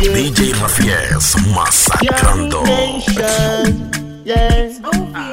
[0.00, 2.64] DJ Rafies masacrando.
[4.24, 4.72] Yeah.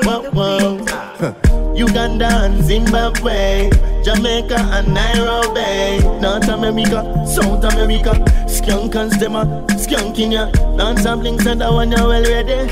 [0.04, 1.74] Whoa, whoa.
[1.74, 3.70] Uganda and Zimbabwe,
[4.04, 8.12] Jamaica and Nairobi, North America, South America,
[8.50, 9.46] skunk and stemmer,
[9.80, 12.68] skunk in ya, and blinks and that one you well ready.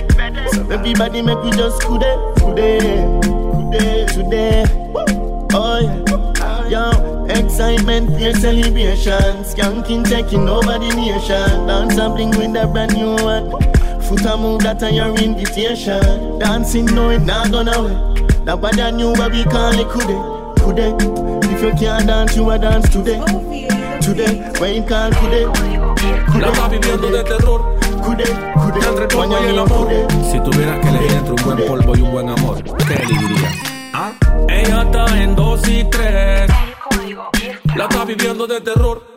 [0.51, 3.05] So everybody make we just today, today,
[3.71, 4.65] today, today.
[5.53, 12.55] Oh yeah, yo, excitement, fear celebration, skanking taking over the nation, dance and bling with
[12.61, 13.49] a brand new one.
[14.03, 18.45] Foot a move that on your invitation, dancing no it not gonna wait.
[18.45, 20.15] That what I knew what we call it kude,
[20.61, 21.45] kude.
[21.51, 23.19] If you can't dance, you a dance today,
[24.01, 24.51] today.
[24.59, 25.49] When you call kude,
[26.39, 27.61] La estás viviendo de terror.
[28.03, 28.25] kude,
[28.61, 28.87] kude.
[28.87, 29.87] Entre el polvo y el amor.
[29.87, 30.07] kude.
[30.31, 33.55] Si tuvieras que elegir entre un buen polvo y un buen amor, ¿qué elegirías?
[33.93, 34.11] ¿Ah?
[34.49, 36.51] Ella está en dos y tres.
[37.75, 39.15] La está viviendo de terror.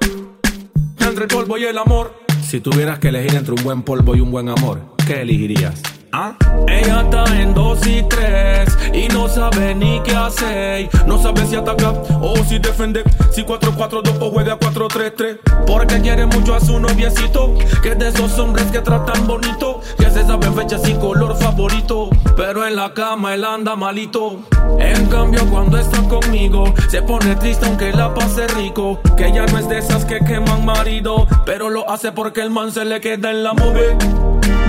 [0.99, 2.13] Entre el polvo y el amor.
[2.43, 5.81] Si tuvieras que elegir entre un buen polvo y un buen amor, ¿qué elegirías?
[6.13, 6.35] ¿Ah?
[6.67, 10.89] Ella está en dos y tres y no sabe ni qué hacer.
[11.07, 13.05] No sabe si ataca o si defender.
[13.31, 15.39] Si 4-4-2 o juega 4-3-3.
[15.67, 17.55] Porque quiere mucho a su noviecito.
[17.83, 19.81] Que es de esos hombres que tratan bonito.
[19.99, 22.09] Que se saben fechas y color favorito.
[22.37, 24.41] Pero en la cama él anda malito.
[24.79, 29.01] En cambio, cuando está conmigo, se pone triste aunque la pase rico.
[29.17, 31.27] Que ya no es de esas que queman marido.
[31.45, 33.97] Pero lo hace porque el man se le queda en la move.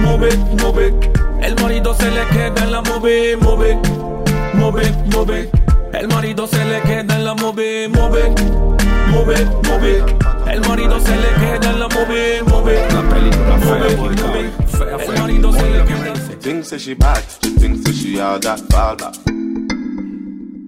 [0.01, 1.18] Move, move.
[1.41, 3.79] El marido se le queda en la move, move,
[4.53, 5.49] move, move.
[5.93, 8.29] El marido se le queda en la move, move,
[9.11, 10.05] move, move.
[10.51, 12.87] El marido se le queda en la move, move.
[12.91, 16.13] Una película Move, fea, fea, El marido se le queda.
[16.39, 19.13] Thinks that she bad, she thinks that she all that fall back.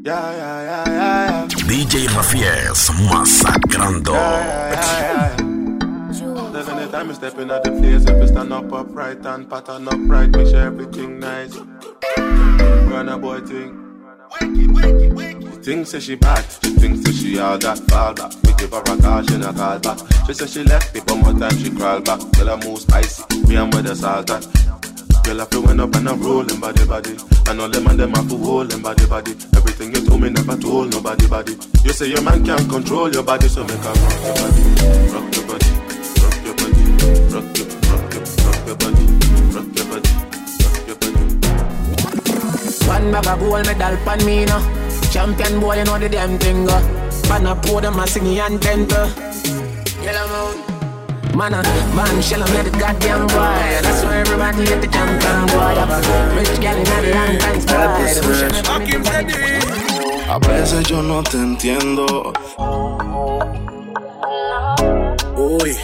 [0.03, 1.66] Yeah, yeah, yeah, yeah, yeah.
[1.67, 4.13] DJ Rafies masacrando.
[4.13, 5.50] yeah, yeah, yeah.
[6.61, 9.87] There's anytime you step in at the place, if you stand up upright and pattern
[9.87, 11.57] upright, make sure everything nice.
[12.17, 13.73] Run a boy thing.
[14.39, 18.33] She thinks that she bad, she thinks that she all that fall back.
[18.44, 19.97] We give her a call, she not call back.
[20.27, 22.19] She said she left me, but more time she crawl back.
[22.38, 24.45] Girl, I move spicy, me and with the salt at.
[25.25, 27.17] Girl, I feel when up and I'm rolling body body.
[27.47, 29.31] I know them and them have to hold them body body.
[29.57, 31.57] Everything you told me never told nobody body.
[31.83, 34.61] You say your man can't control your body, so make her rock your body,
[35.09, 35.81] rock your body,
[42.88, 44.59] One bag of gold medal pan me no.
[45.12, 46.78] Champion boy, you know the damn thing go.
[47.28, 49.09] Pan a pour them a sing and temper
[50.03, 50.72] Yellow moon.
[51.35, 51.63] Man a
[51.95, 53.81] man shell and the goddamn boy.
[53.81, 55.75] That's why everybody hit the champion boy.
[56.38, 57.62] Rich gal in long time
[60.29, 62.33] A veces yo no te entiendo.
[65.35, 65.75] Uy,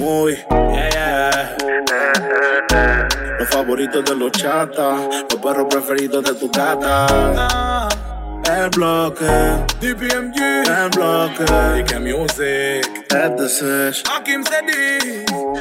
[0.00, 0.36] muy,
[0.72, 1.56] yeah, yeah.
[3.38, 7.88] Los favoritos de los chatas, los perros preferidos de tu gata.
[8.64, 9.26] El bloque,
[9.82, 14.02] DPMG, el bloque, DK Music, es the sesh.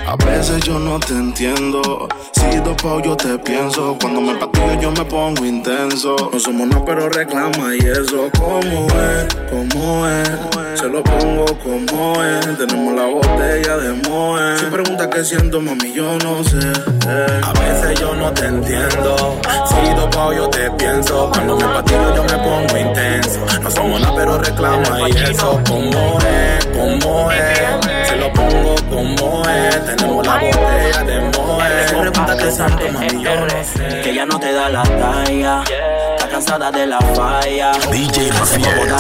[0.08, 2.08] A veces yo no te entiendo.
[2.32, 3.98] Si dopo yo te pienso.
[4.00, 6.16] Cuando me patillo yo me pongo intenso.
[6.32, 8.30] No somos nada, pero reclama y eso.
[8.38, 9.36] ¿Cómo es?
[9.50, 10.80] ¿Cómo es?
[10.80, 12.58] Se lo pongo como es.
[12.58, 14.58] Tenemos la botella de Moe.
[14.58, 16.72] Si pregunta qué siento, mami, yo no sé.
[17.08, 19.40] A veces yo no te entiendo.
[19.68, 21.30] Si dopo yo te pienso.
[21.34, 22.93] Cuando me patillo yo me pongo intenso.
[23.62, 25.60] No somos nada, pero reclama y eso.
[25.68, 26.66] ¿Cómo es?
[26.68, 28.08] ¿Cómo es?
[28.08, 29.86] Se lo pongo como es.
[29.86, 31.64] Tenemos la botella de Moe.
[32.38, 34.02] Qué siento, mami, yo no sé.
[34.02, 35.64] Que ella no te da la talla.
[35.64, 37.72] Está cansada de la falla.
[37.92, 39.00] DJ masacrando.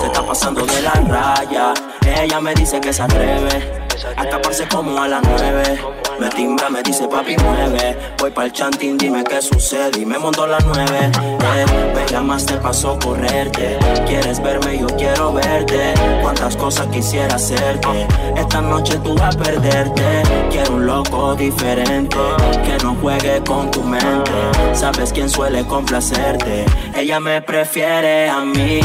[0.00, 1.74] Se está pasando de la raya.
[2.06, 3.86] Ella me dice que se atreve.
[4.16, 5.78] A escaparse como a las nueve.
[6.20, 7.96] Me timbra, me dice papi mueve.
[8.18, 10.00] Voy pa'l chantín, dime qué sucede.
[10.00, 11.10] Y me monto las nueve.
[11.12, 13.78] Eh, me llamaste paso correrte.
[14.06, 15.94] Quieres verme, yo quiero verte.
[16.22, 18.06] Cuántas cosas quisiera hacerte.
[18.36, 20.22] Esta noche tú vas a perderte.
[20.50, 22.16] Quiero un loco diferente.
[22.64, 24.32] Que no juegue con tu mente.
[24.72, 26.64] Sabes quién suele complacerte.
[26.94, 28.80] Ella me prefiere a mí.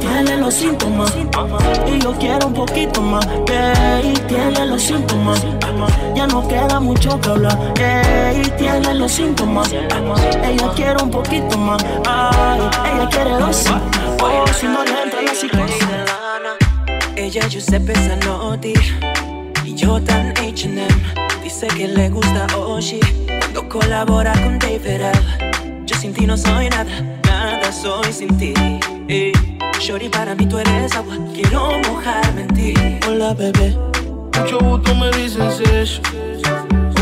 [0.00, 1.12] Tiene los síntomas.
[1.86, 3.26] Y yo quiero un poquito más.
[3.48, 5.40] Ey, tiene los síntomas.
[6.14, 7.56] Ya no queda mucho que hablar.
[7.78, 9.72] Ey, tiene los síntomas.
[9.72, 11.82] Ella quiere un poquito más.
[12.06, 12.60] Ay,
[12.92, 13.72] ella quiere dosis.
[14.22, 15.86] Oh, si no le entra la psicosis.
[17.16, 18.72] Ella Giuseppe Zanotti
[19.64, 20.88] y yo tan H&M
[21.44, 25.84] Dice que le gusta Oshi cuando colabora con David L.
[25.84, 26.90] Yo sin ti no soy nada,
[27.24, 28.54] nada soy sin ti
[29.08, 29.32] eh.
[29.80, 32.74] Shorty para mí tú eres agua, quiero mojarme en ti
[33.08, 33.74] Hola bebé,
[34.38, 36.00] Mucho gusto me dicen Sesh.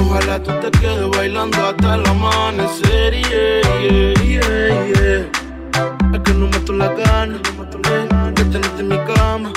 [0.01, 3.15] Ojalá tú te quedes bailando hasta el amanecer.
[3.15, 6.15] Yeah, yeah, yeah, yeah.
[6.15, 7.39] Es que no meto la gana
[8.35, 9.53] de tenerte en mi cama.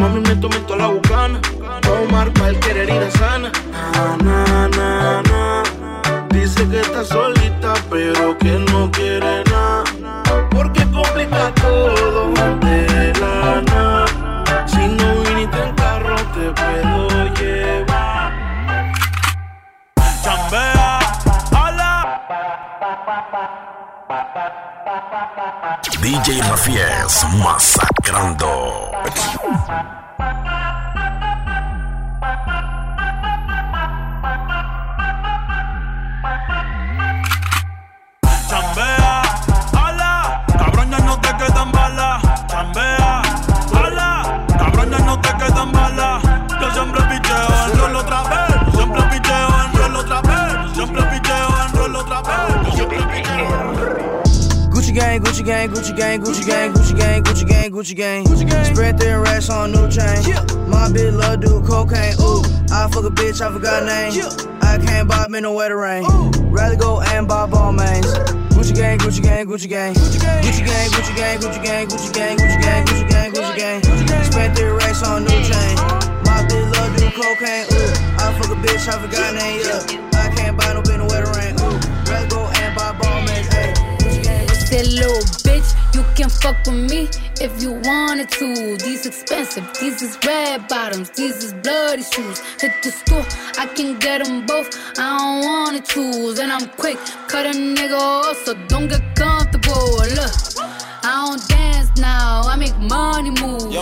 [0.00, 1.40] Mami, me tomo toda la bucana.
[1.82, 3.52] Tomar cualquier herida sana.
[4.24, 5.62] Na, na, na,
[6.36, 9.84] Dice que está solita, pero que no quiere nada.
[10.50, 12.30] Porque complica todo
[12.60, 14.66] de la nada.
[14.66, 18.32] Si no viniste en carro, te puedo llevar.
[20.22, 20.98] Chambea,
[21.52, 22.20] hola.
[26.02, 28.92] DJ Rafies masacrando.
[38.48, 39.22] Chambea,
[39.72, 42.22] ala, cabrón ya no te quedan balas.
[42.48, 43.22] Chambea,
[43.74, 46.22] ala, cabrón ya no te quedan balas.
[46.60, 48.56] Yo siempre picheo en rol otra vez.
[48.66, 50.76] Yo siempre picheo en rol otra vez.
[50.76, 52.66] Yo siempre picheo en rol otra vez.
[52.66, 54.70] Yo siempre picheo.
[54.70, 58.24] Gucci gang, Gucci gang, Gucci gang, Gucci gang, Gucci gang, Gucci gang, Gucci gang.
[58.24, 58.64] Gucci gang.
[58.64, 60.22] Spread thin racks on new chain.
[60.68, 62.14] My bitch love do cocaine.
[62.20, 64.55] Ooh, I fuck a bitch, I forgot name.
[64.76, 66.04] I can't buy me no wetter rain.
[66.52, 68.04] Rather go and buy ball mains.
[68.52, 69.94] Gucci gang, Gucci gang, Gucci gang.
[69.94, 74.06] Gucci gang, Gucci gang, Gucci gang, Gucci gang, Gucci gang, Gucci gang, Gucci gang, Gucci
[74.06, 74.24] gang.
[74.24, 75.76] Spent three racks on new chain.
[76.28, 77.64] My bitch love do cocaine.
[77.72, 79.60] Ooh, I fuck a bitch, I forgot name.
[79.64, 81.54] Yeah, I can't buy no bitch no wetter rain.
[81.56, 83.48] Ooh, rather go and buy ball mains.
[83.48, 84.46] Hey, Gucci gang.
[84.46, 85.45] Bitch, you
[86.16, 87.08] can fuck with me
[87.40, 88.76] if you wanted to.
[88.78, 92.40] These expensive, these is red bottoms, these is bloody shoes.
[92.60, 93.26] Hit the store,
[93.58, 94.68] I can get them both.
[94.98, 96.96] I don't wanna choose, and I'm quick,
[97.28, 99.88] cut a nigga off, so don't get comfortable.
[100.18, 100.34] Look,
[101.04, 103.72] I don't dance now, I make money move.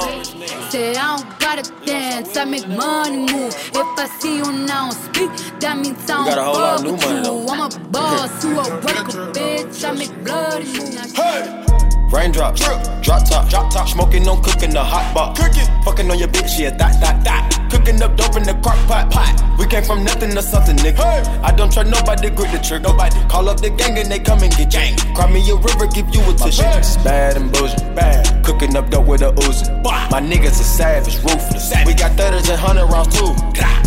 [0.71, 3.55] Say I don't gotta dance, I make money move.
[3.55, 5.31] If I see you now speak,
[5.61, 7.25] that means I don't got a whole lot fuck of new with money, you.
[7.25, 7.49] though.
[7.49, 9.85] I'm a boss, you a worker, bitch.
[9.89, 11.94] I make bloody moves.
[12.15, 12.61] Raindrops,
[13.03, 13.89] drop top, drop top.
[13.89, 15.37] Smoking on cooking the hot pot.
[15.37, 17.69] Cooking, fucking on your bitch, yeah, that, that, that.
[17.73, 19.35] Cooking up dope in the crock pot, pot.
[19.59, 21.03] We came from nothing to something, nigga.
[21.43, 22.83] I don't trust nobody, grip the trick.
[22.83, 24.95] Nobody call up the gang and they come and get gang.
[25.17, 26.63] Cry me a river, give you a tissue.
[27.03, 28.23] Bad and bullshit, bad.
[28.45, 29.67] Cooking up dope with a Uzi.
[29.83, 31.75] My niggas are savage, ruthless.
[31.85, 33.35] We got thudders and hundred rounds too.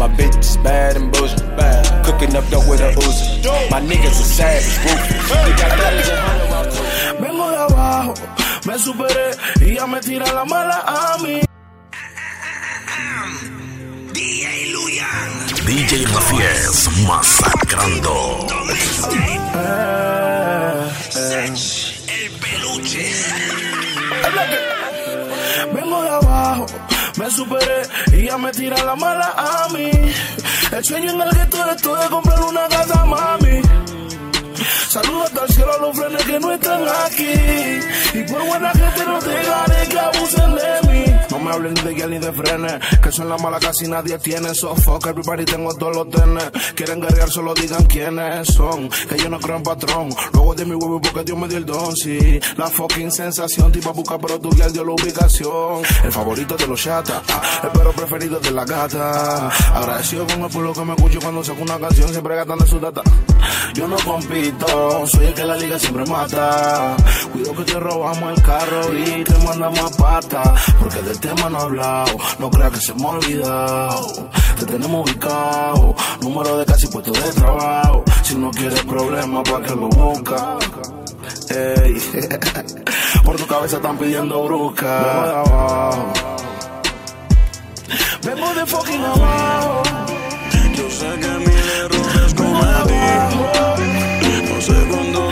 [0.04, 1.80] My bitch is bad and bullshit, bad.
[2.04, 3.72] Cooking up dope with a Uzi.
[3.72, 5.32] My niggas are savage, ruthless.
[5.32, 6.57] We got thudders and hundred rounds too.
[6.57, 6.57] Vengo de
[7.98, 8.14] abajo,
[8.66, 11.42] me superé y ya me tira la mala a mí.
[15.66, 18.48] DJ Rafies masacrando.
[22.08, 23.12] El peluche.
[25.74, 26.66] Vengo de abajo,
[27.18, 27.82] me superé
[28.14, 29.92] y ya me tira la mala a mí.
[30.72, 33.97] El sueño en el que tú eres tú de comprar una casa, mami.
[34.90, 37.34] Saludos el cielo a los frenes que no están aquí.
[38.14, 41.17] Y por buena gente no te dejaré que abusen de mí.
[41.38, 44.56] No me hablen de guía ni de frenes, que son la mala casi nadie tiene.
[44.56, 46.50] So fuck everybody, tengo todos los tenes.
[46.74, 48.90] Quieren guerrear, solo digan quiénes son.
[48.90, 50.10] Que yo no creo en patrón.
[50.34, 52.40] Luego de mi huevo porque Dios me dio el don, sí.
[52.56, 55.84] La fucking sensación, tipo busca, pero tu guía dio la ubicación.
[56.04, 57.22] El favorito de los chatas,
[57.64, 59.50] el perro preferido de la gata.
[59.76, 63.04] Agradecido con el pueblo que me escucho cuando saco una canción, siempre gastando su data.
[63.76, 66.96] Yo no compito, soy el que la liga siempre mata.
[67.32, 70.56] Cuido que te robamos el carro y te mandamos a pata.
[70.80, 74.30] Porque del no hablado, no creas que se me olvidado.
[74.60, 78.04] Te tenemos ubicado, número de casi puesto de trabajo.
[78.24, 80.58] Si no quieres problemas, pa' que lo busca.
[81.50, 81.94] Ey,
[83.24, 85.00] por tu cabeza están pidiendo brusca.
[85.04, 86.14] Vengo de abajo,
[88.24, 89.84] vengo de fucking abajo.
[90.76, 92.94] Yo sé que mil errores cometí.
[94.54, 95.32] No sé cuánto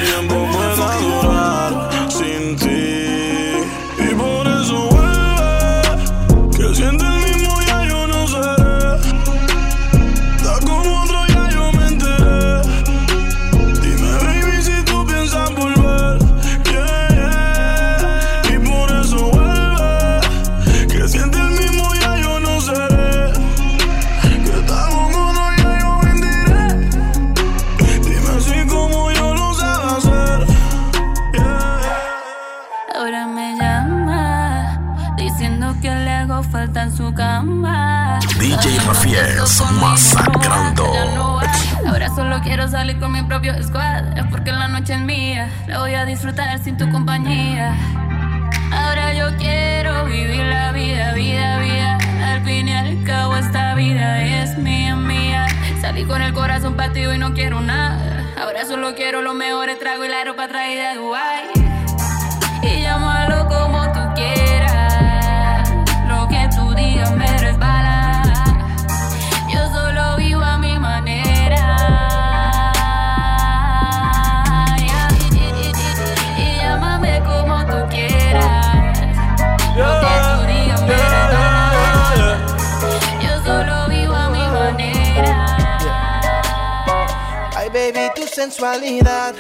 [42.16, 44.18] solo quiero salir con mi propio squad.
[44.18, 45.50] Es porque la noche es mía.
[45.68, 47.76] La voy a disfrutar sin tu compañía.
[48.72, 51.98] Ahora yo quiero vivir la vida, vida, vida.
[52.24, 54.16] Al fin y al cabo esta vida
[55.86, 58.24] Salí con el corazón partido y no quiero nada.
[58.42, 61.65] Ahora solo quiero los mejores tragos y la ropa traída de Dubai.
[88.46, 89.34] Sensualidad.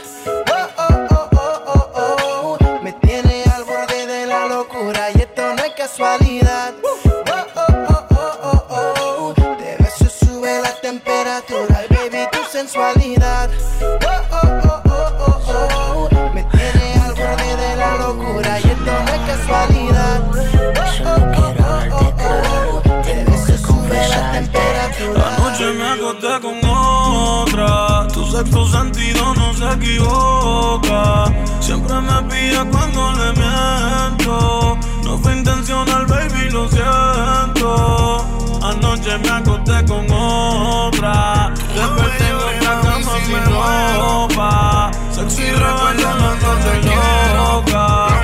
[28.36, 31.26] Sexto sentido no se equivoca.
[31.62, 34.78] Siempre me pilla cuando le miento.
[35.04, 38.26] No fue intencional, baby, lo siento.
[38.62, 41.54] Anoche me acosté con otra.
[41.74, 44.92] Desperté en otra cama sin ropa.
[45.12, 48.15] Sexy rebelde, no te loca.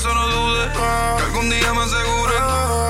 [0.00, 0.70] Eso, no dudes.
[0.72, 2.89] Que algún día me asegure.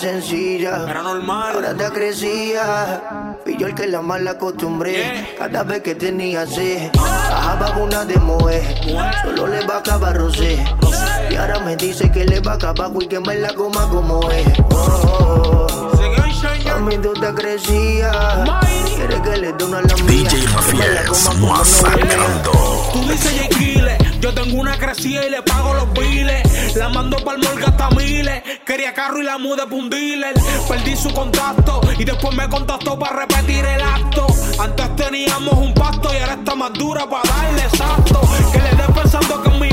[0.00, 3.36] sencilla, era normal, ahora te crecía.
[3.44, 5.28] Fui yo el que la mal acostumbré.
[5.38, 8.62] Cada vez que tenía sed, bajaba una de moe.
[9.22, 10.64] Solo le bajaba rosé.
[11.30, 14.46] Y ahora me dice que le baja abajo y que me la coma como es.
[14.70, 15.99] Oh, oh, oh.
[16.42, 18.16] Mami, tú te crecías.
[18.96, 19.80] Quieres que le dé una.
[19.80, 20.46] DJ
[21.40, 22.50] masacrando.
[22.92, 23.58] Tú dices J.
[23.58, 26.74] Kille, yo tengo una crecida y le pago los biles.
[26.76, 28.42] La mando pa'l morgue hasta miles.
[28.64, 30.34] Quería carro y la mudé pa' un dealer.
[30.66, 34.26] Perdí su contacto y después me contactó para repetir el acto.
[34.58, 38.20] Antes teníamos un pacto y ahora está más dura para darle exacto.
[38.52, 39.69] Que le dé pensando que mi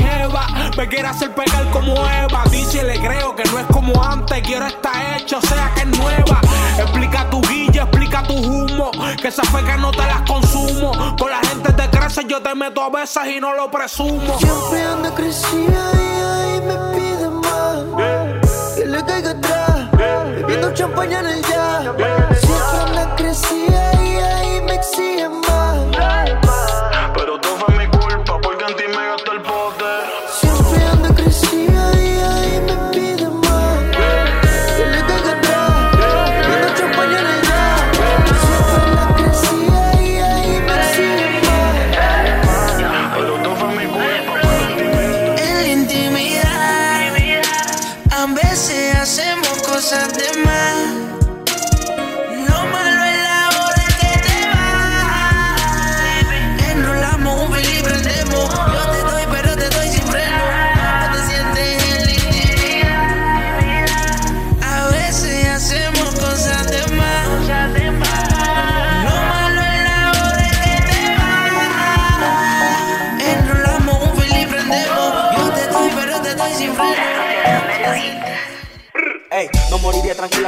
[0.76, 2.44] Me quiere hacer pegar como Eva.
[2.50, 4.42] Dice le creo que no es como antes.
[4.42, 6.40] Quiero estar hecho, o sea que es nueva.
[6.78, 8.90] Explica tu guilla, explica tu humo.
[9.20, 10.92] Que esa fe que no te las consumo.
[11.18, 14.38] Con la gente te crece, yo te meto a veces y no lo presumo.
[14.38, 18.74] Siempre anda crecida y ahí me pide más.
[18.76, 19.90] Que le caiga atrás,
[20.36, 22.47] bebiendo champaña en el ya.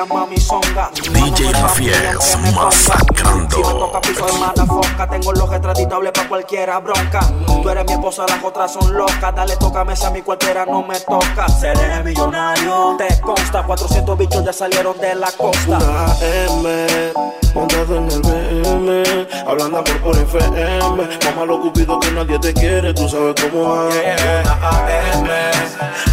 [0.01, 0.91] Tranquila, mami, songa.
[0.95, 3.57] DJ Rafies masacrando.
[3.57, 7.21] Si me toca piso de mala foca, tengo los retratitables para cualquiera bronca.
[7.63, 9.35] Tú eres mi esposa, las otras son locas.
[9.35, 11.49] Dale, tócame si a mi cualquiera no me toca.
[11.49, 12.97] Seré millonario.
[12.99, 15.79] Te consta, 400 bichos ya salieron de la costa.
[15.79, 17.13] Una M,
[17.55, 21.01] montado en el BM, hablando por por FM.
[21.25, 24.47] Mamá lo cupido que nadie te quiere, tú sabes cómo es.
[24.47, 25.29] AM,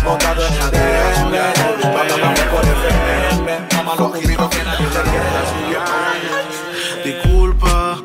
[0.04, 1.57] montado en el BM,
[3.98, 5.28] Cupido que nadie te quiere.
[7.04, 7.98] Disculpa,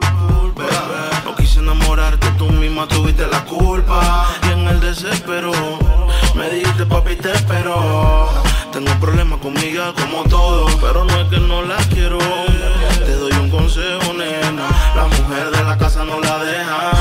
[1.24, 4.26] no quise enamorarte, tú misma tuviste la culpa.
[4.48, 5.52] Y en el desespero,
[6.34, 8.30] me dijiste papi te espero.
[8.72, 12.18] Tengo problemas con Miguel como todo, pero no es que no la quiero.
[13.04, 16.91] Te doy un consejo, nena, la mujer de la casa no la deja.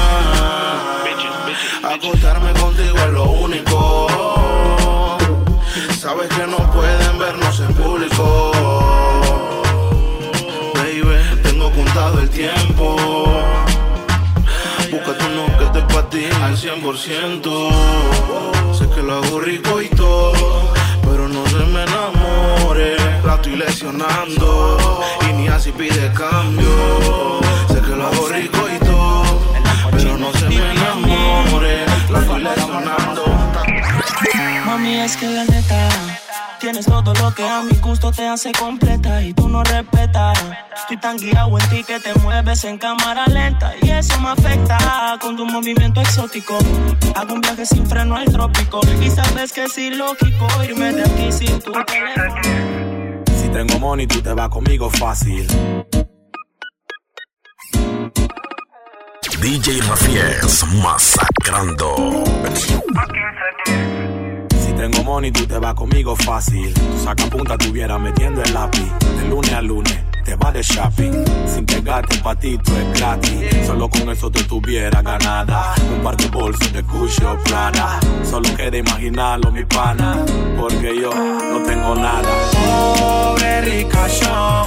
[16.11, 17.71] Patine al 100%.
[18.73, 22.97] Sé que lo hago rico y todo, pero no se me enamore.
[23.25, 24.99] La estoy lesionando
[25.29, 27.39] y ni así pide cambio.
[27.69, 29.23] Sé que lo hago rico y todo,
[29.91, 31.85] pero no se me enamore.
[32.09, 33.50] La estoy lesionando.
[34.65, 35.89] Mami, es que la neta,
[36.59, 40.39] tienes todo lo que a mi gusto te hace completa y tú no respetas.
[40.75, 45.17] Estoy tan guiado en ti que te mueves en cámara lenta y eso me afecta
[45.19, 46.57] con tu movimiento exótico.
[47.15, 51.31] Hago un viaje sin freno al trópico y sabes que es ilógico irme de aquí
[51.31, 53.23] sin tu teléfono.
[53.41, 55.47] Si tengo money, tú te vas conmigo fácil.
[59.41, 61.95] DJ Rafies masacrando.
[64.81, 66.73] Tengo money, tú te vas conmigo fácil.
[66.73, 68.91] Tu saca punta tuviera metiendo el lápiz.
[69.15, 71.23] De lunes a lunes, te vas de shopping.
[71.45, 73.67] Sin pegarte un patito es gratis.
[73.67, 75.75] Solo con eso te tuviera ganada.
[75.95, 77.99] Un par de bolsos de Gucci o Prada.
[78.27, 80.17] Solo queda imaginarlo, mi pana.
[80.59, 82.29] Porque yo no tengo nada.
[82.51, 84.65] Pobre ricachón,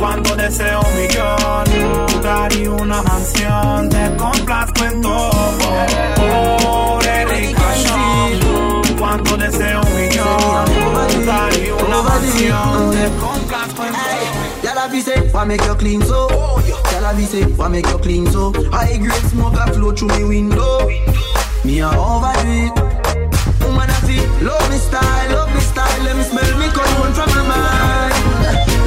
[0.00, 1.64] cuando deseo un millón,
[2.58, 5.76] y una mansión, te complazco en todo.
[6.16, 8.43] Pobre ricachón,
[9.04, 10.64] cuando deseo un millón,
[11.14, 11.52] lugar
[11.86, 13.92] una mansión, te complazco en.
[14.62, 16.26] Y'all have say, why make you clean so?
[16.30, 18.50] Y'all have say, why make you clean so?
[18.72, 20.88] High grade smoke a flow through me window.
[21.64, 22.72] Me a overdo it.
[23.60, 26.02] Woman I feel, love me style, love me style.
[26.04, 28.14] Let me smell me cologne from my mind.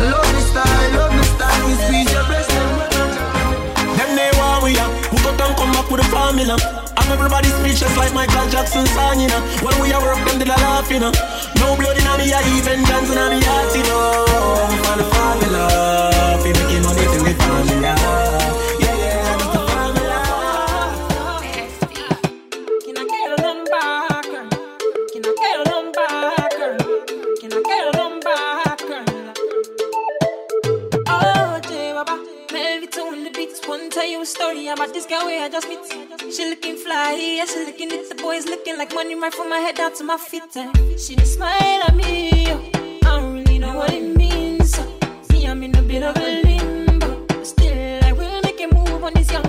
[0.01, 1.67] Love me style, love me style.
[1.67, 2.49] We squeeze your breast.
[3.97, 6.86] Them they want we up, who go down come back with the formula.
[6.97, 9.41] And everybody speechless like Michael Jackson song, you know.
[9.61, 11.11] When we are work, them did a laugh, you know.
[11.59, 14.25] No blood in me, I even dance in me heart, you know.
[14.83, 15.63] For the formula,
[16.41, 17.93] fi making money to formula.
[18.81, 20.19] Yeah, yeah, the formula.
[22.83, 23.87] Can I get a number.
[25.13, 26.09] Can I get a number.
[27.39, 28.39] Can I get a number.
[31.07, 31.61] Oh,
[33.23, 33.59] the beats.
[33.91, 36.06] Tell you a story about this girl where I just meet.
[36.29, 39.59] She looking fly, yeah, she looking at the boys looking like money right from my
[39.59, 40.43] head down to my feet.
[40.55, 40.71] eh.
[40.97, 42.51] She just smile at me.
[42.51, 44.71] I don't really know what it means.
[44.75, 44.83] so
[45.31, 49.13] Me, I'm in a bit of a limbo, still I will make a move on
[49.13, 49.46] this young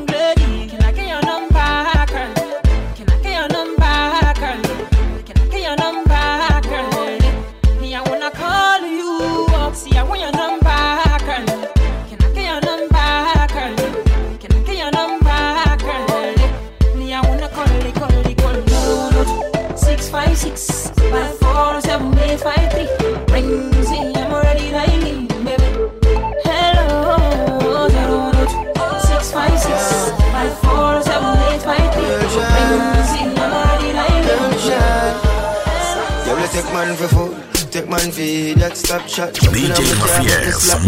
[37.88, 38.20] Man for
[38.60, 39.32] that stop chat.
[39.32, 39.80] DJ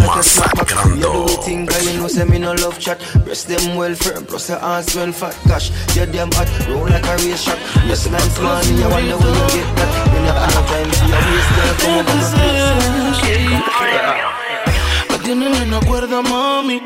[0.04, 1.00] masacrando.
[1.00, 3.00] You do thing, you know say me no love chat.
[3.24, 5.34] Breast them well firm, plus the ass well fat.
[5.48, 7.58] Gosh, yeah, them hot, roll like a race shot.
[7.88, 8.22] Yes, smart,
[8.68, 9.90] me, I wonder where you get that.
[10.12, 12.28] You never have time for your waist, girl, come over my
[13.16, 13.60] place.
[15.08, 16.82] Me tienen en la cuerda, mami.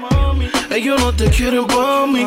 [0.70, 2.24] Ellos no te quieren pa' mí.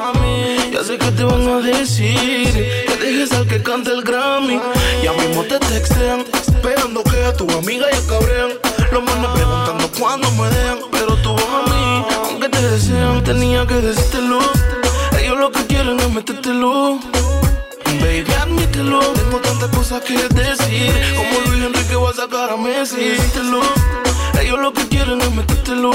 [0.73, 4.59] Ya sé que te van a decir dejes al que cante el Grammy.
[5.01, 8.51] Ya mismo te textean, esperando que a tu amiga ya cabrean.
[8.91, 13.23] Los manes preguntando cuándo me dejan, pero tú vas a mí, aunque te desean.
[13.23, 14.39] Tenía que decírtelo.
[15.19, 16.99] Ellos lo que quieren es metértelo.
[18.01, 18.99] Baby, admítelo.
[19.13, 20.93] Tengo tantas cosas que decir.
[21.15, 23.11] Como Luis Enrique voy a sacar a Messi.
[23.11, 23.61] Díselo.
[24.41, 25.91] Ellos lo que quieren es metértelo.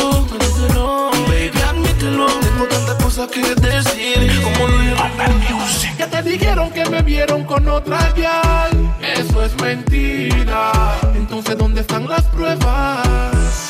[1.29, 2.27] Baby, admítelo.
[2.27, 4.43] Tengo tantas cosas que decir.
[4.43, 5.95] Como Luis Enrique.
[5.97, 8.95] Que te dijeron que me vieron con otra guial.
[9.01, 10.73] Eso es mentira.
[11.15, 13.07] Entonces, ¿dónde están las pruebas?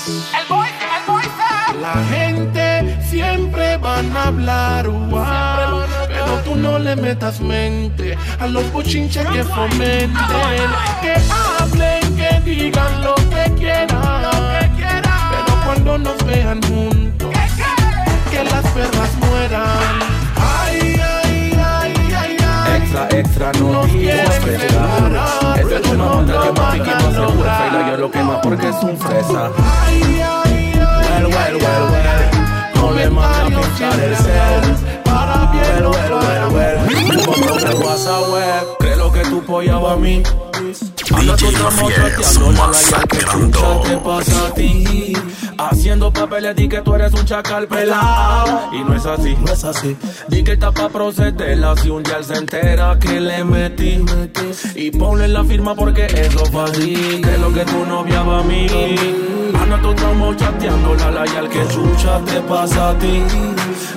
[0.08, 1.22] El boy, el boy
[1.80, 5.71] La gente siempre van a hablar, wow,
[6.32, 10.12] pero tú no le metas mente a los bochinches que fomenten.
[11.00, 14.22] Que hablen, que digan lo que quieran,
[14.76, 17.30] pero cuando nos vean juntos,
[18.30, 19.98] que las perras mueran.
[20.36, 22.76] Ay, ay, ay, ay, ay.
[22.76, 25.58] Extra, extra, no quiero prestar.
[25.58, 27.86] Ese es una onda que mami que no se freír.
[27.90, 29.50] Yo lo quema porque es un fresa.
[31.10, 32.74] Well, well, well, well.
[32.74, 35.01] No le manda a el cel.
[35.82, 40.22] Como el WhatsApp que tú pollaba a mí.
[41.12, 45.12] La que chucha te pasa a ti.
[45.58, 48.70] Haciendo papeles di que tú eres un chacal pelado.
[48.72, 49.96] Y no es así, no es así.
[50.28, 54.04] Di que está pa' procederla si un día él se entera que le metí.
[54.74, 57.20] Y ponle la firma porque eso fue así.
[57.22, 58.66] Que lo que tu novia va a mí.
[59.54, 63.22] Anda tu tramo chateando la la al que chucha te pasa a ti.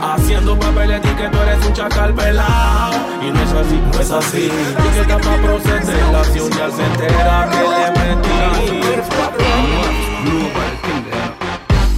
[0.02, 2.94] Haciendo papeles di que tú eres un chacal pelado.
[3.26, 4.42] Y no es así, no es así.
[4.42, 8.38] Di que está pa' procederla si un día él se entera que le metí.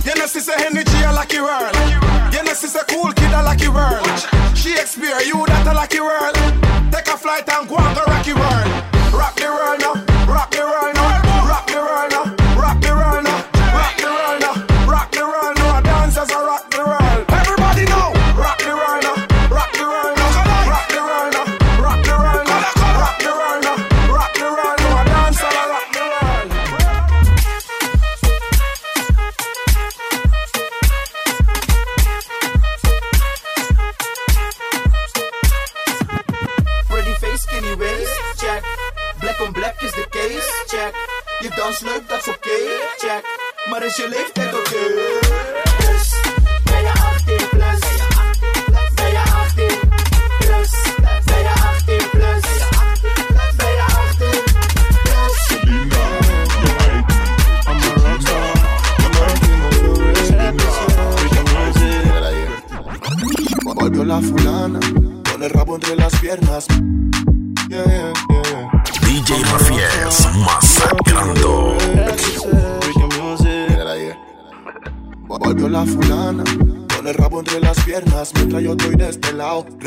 [0.04, 1.76] Genesis a energy a lucky world.
[2.32, 4.06] Genesis a cool kid a lucky world.
[4.56, 6.36] Shakespeare, you that a lucky world.
[6.92, 8.68] Take a flight and go on the rocky world.
[9.14, 10.07] Rock the world now,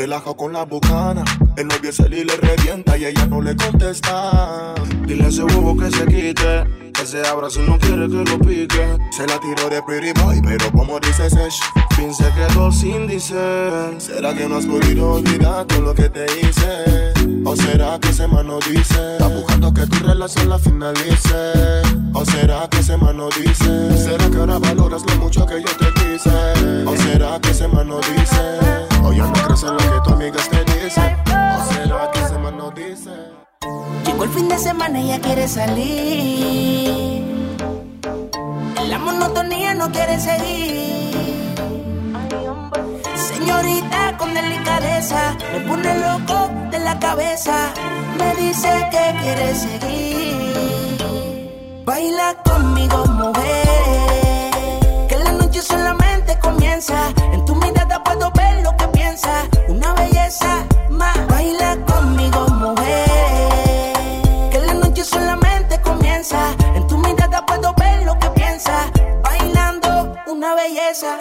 [0.01, 1.23] Relajo con la bucana.
[1.55, 4.73] El novio se le revienta y ella no le contesta.
[5.05, 6.63] Dile a ese bobo que se quite.
[6.91, 8.97] Que se abra si no quiere que lo pique.
[9.11, 11.59] Se la tiró de pretty boy, pero como dice Sesh,
[11.95, 13.35] Fin se quedó sin dice.
[13.99, 17.13] ¿Será que no has podido olvidar todo lo que te hice?
[17.45, 19.17] ¿O será que ese man no dice?
[19.17, 21.53] Está buscando que tu relación la finalice.
[22.15, 23.97] ¿O será que ese man no dice?
[23.99, 26.85] ¿Será que ahora valoras lo mucho que yo te quise?
[26.87, 28.90] ¿O será que ese man no dice?
[29.03, 31.17] ¿O ya no crees en lo que tu amigas te dicen?
[31.27, 33.11] ¿O será que ese man no dice?
[34.05, 37.21] Llegó el fin de semana y ella quiere salir.
[38.87, 41.55] La monotonía no quiere seguir.
[43.15, 47.73] Señorita con delicadeza, me pone loco de la cabeza.
[48.17, 51.01] Me dice que quiere seguir.
[51.85, 54.51] Baila conmigo, mujer.
[55.07, 57.11] Que la noche solamente comienza.
[59.67, 61.27] Una belleza más.
[61.27, 63.09] Baila conmigo, mujer.
[64.51, 66.39] Que la noche solamente comienza.
[66.75, 68.89] En tu mirada puedo ver lo que piensa.
[69.21, 71.19] Bailando una belleza.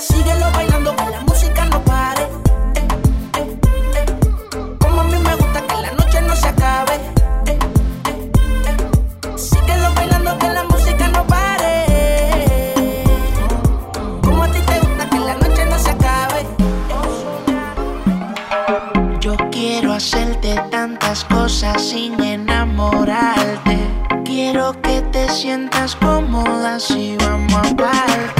[21.90, 23.76] Sin enamorarte.
[24.24, 28.39] Quiero que te sientas cómoda si vamos aparte.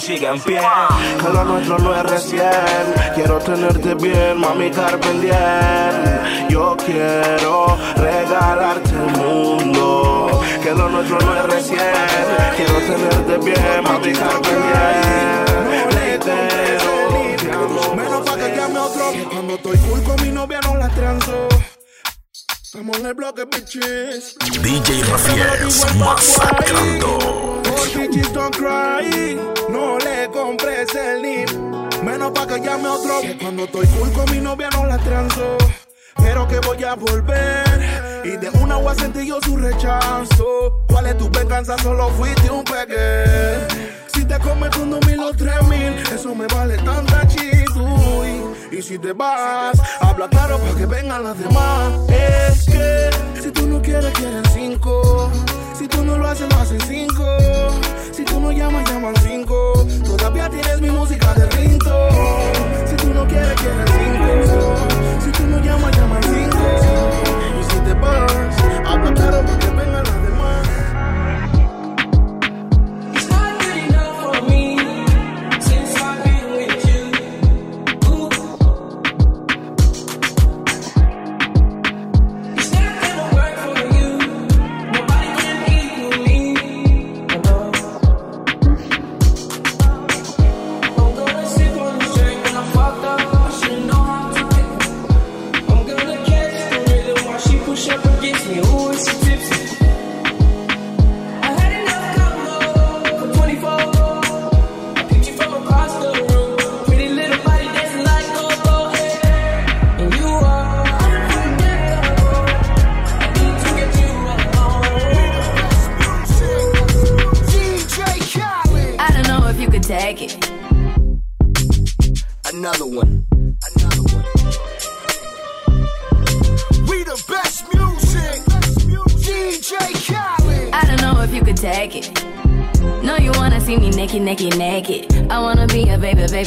[0.00, 0.60] sigue en pie
[1.20, 2.50] Que lo nuestro no es recién.
[3.14, 6.46] Quiero tenerte bien, mami, estar pendiente.
[6.48, 10.40] Yo quiero regalarte el mundo.
[10.62, 11.78] Que lo nuestro no es recién.
[12.56, 15.18] Quiero tenerte bien, mami, estar pendiente.
[17.96, 19.12] Menos pa' que llame otro.
[19.12, 21.48] Que cuando estoy cool con mi novia no la transo.
[22.62, 24.36] Estamos en el bloque, bitches.
[24.62, 27.57] DJ Rafies masacrando.
[27.78, 29.36] All bitches don't cry.
[29.68, 31.50] No le compres el nip.
[32.02, 33.20] Menos pa' que llame otro.
[33.20, 35.56] Que cuando estoy cool con mi novia no la transo.
[36.16, 38.22] Pero que voy a volver.
[38.24, 40.82] Y de una voy a sentir yo su rechazo.
[40.88, 41.78] ¿Cuál es tu venganza?
[41.78, 43.66] Solo fuiste un peque.
[44.12, 48.42] Si te comes con dos mil o tres mil, eso me vale tanta chituy.
[48.72, 51.92] Y si te vas, habla claro para que vengan las demás.
[52.08, 53.10] Es que
[53.40, 55.30] si tú no quieres, quieren cinco.
[55.78, 57.24] Si tú no lo haces, lo hacen cinco.
[58.10, 59.86] Si tú no llamas, llaman cinco.
[60.04, 62.08] Todavía tienes mi música de rinto.
[62.84, 64.74] Si tú no quieres, quieren cinco.
[65.24, 66.58] Si tú no llamas, llaman cinco.
[67.60, 68.32] Y si te vas,
[68.84, 69.67] habla para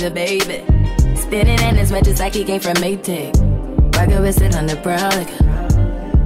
[0.04, 0.64] a baby.
[1.16, 3.36] Spinning in his just like he came from Maytag.
[3.96, 5.12] Rocket with it on the brown.
[5.12, 5.30] Like,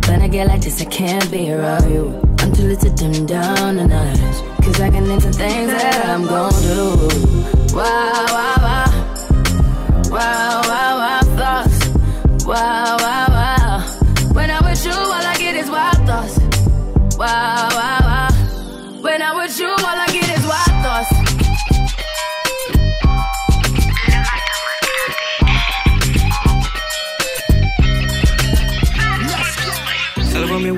[0.07, 2.19] when I get like this, I can't be around you.
[2.39, 4.63] I'm too little to dim down the notch.
[4.63, 7.75] Cause I can into things that I'm gon' do.
[7.75, 8.85] Wow, wow, wow.
[10.09, 12.45] Wow, wow, wow, thoughts.
[12.45, 13.14] Wow, wow.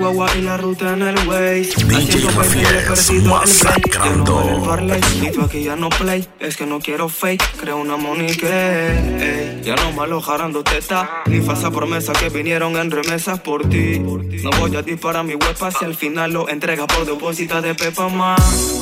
[0.08, 4.41] Guagua y la ruta en el Waze DJ Rafies masacrando.
[4.56, 6.28] el parlay Y tú aquí ya no play.
[6.39, 9.62] Es que no quiero fake Creo una monique ey.
[9.63, 14.00] Ya no malo jarando teta Ni falsa promesa que vinieron en remesas por ti.
[14.00, 18.08] No voy a disparar mi huepa Si al final lo entrega por depósito de pepa
[18.08, 18.76] más.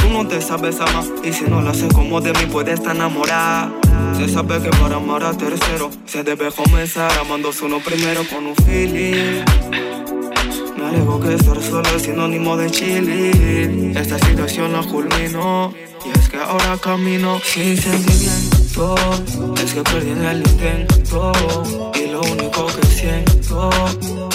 [0.00, 2.94] Tú no te sabes amar Y si no lo haces como de mí puedes estar
[2.94, 3.72] enamorada
[4.16, 8.56] Se sabe que para amar a tercero Se debe comenzar amándose uno primero con un
[8.56, 9.44] feeling
[10.88, 15.72] alego que estar solo es sinónimo de chilling Esta situación la culminó
[16.04, 18.94] Y es que ahora camino sin sentimiento.
[19.62, 21.32] Es que perdí en el intento
[21.94, 23.70] Y lo único que siento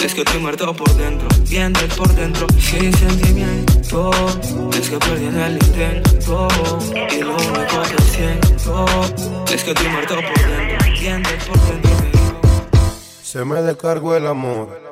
[0.02, 4.10] Es que estoy muerto por dentro Bien del por dentro Sin sentimiento.
[4.78, 6.48] Es que perdí en el intento
[7.10, 8.86] Y lo único que siento
[9.52, 11.90] Es que estoy muerto por dentro Bien del por dentro.
[13.22, 14.83] Se me descargó el amor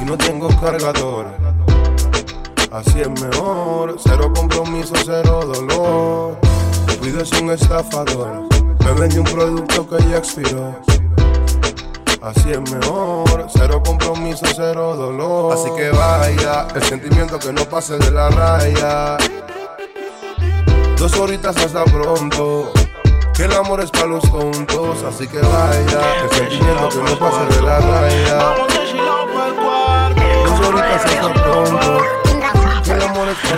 [0.00, 1.26] y no tengo cargador.
[2.70, 6.36] Así es mejor, cero compromiso, cero dolor.
[6.98, 8.48] Cuido es un estafador,
[8.84, 10.74] me vende un producto que ya expiró.
[12.20, 15.52] Así es mejor, cero compromiso, cero dolor.
[15.52, 19.18] Así que vaya, el sentimiento que no pase de la raya.
[20.96, 22.72] Dos horitas hasta pronto.
[23.34, 26.24] Que el amor es para los tontos, así que vaya.
[26.24, 28.73] El sentimiento que no pasa de la raya.
[30.96, 32.14] Pronto.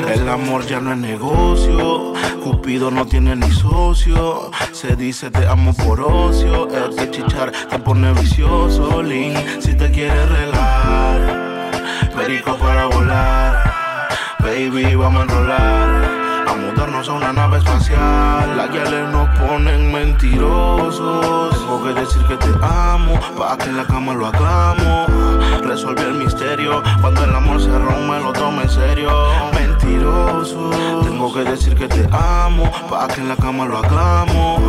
[0.09, 4.51] El amor ya no es negocio, Cupido no tiene ni socio.
[4.73, 9.03] Se dice te amo por ocio, el que chichar te pone vicioso.
[9.03, 11.71] Link, si te quieres relar,
[12.17, 14.09] perico para volar.
[14.39, 16.47] Baby, vamos a enrolar.
[16.49, 18.57] A mudarnos a una nave espacial.
[18.57, 21.59] Las guiales nos ponen mentirosos.
[21.59, 25.36] Tengo que decir que te amo, pa' que en la cama lo hagamos.
[25.67, 26.81] Resolví el misterio.
[27.01, 29.11] Cuando el amor se rompe, lo tomo en serio.
[29.53, 30.71] Mentiroso.
[31.03, 34.61] Tengo que decir que te amo, pa' que en la cama lo hagamos.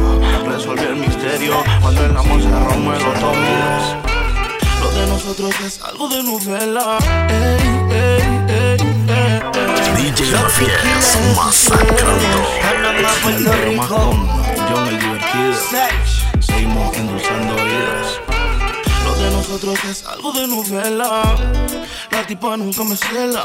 [0.48, 1.54] Resolví el misterio.
[1.82, 4.08] Cuando el amor se rompe, lo tomo.
[4.82, 6.98] Lo de nosotros es algo de novela.
[7.30, 7.58] Ey,
[7.92, 8.78] ey, ey.
[9.98, 12.40] DJ Rafieres masacrando.
[13.24, 14.28] Pero más con
[14.68, 15.54] John el divertido.
[16.40, 18.37] Seguimos endulzando oídos.
[19.32, 21.36] Nosotros es algo de novela.
[22.12, 23.44] La tipa nunca me cela.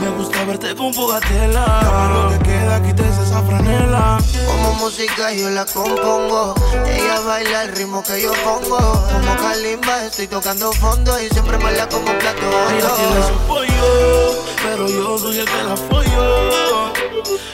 [0.00, 2.10] Me gusta verte con fogatela.
[2.14, 4.18] Lo que queda, quites esa franela.
[4.46, 6.54] Como música yo la compongo.
[6.86, 8.78] Ella baila el ritmo que yo pongo.
[8.78, 12.46] Como Kalimba estoy tocando fondo y siempre me la como plato
[12.76, 16.92] Ella tiene su pollo, pero yo soy el que la follo.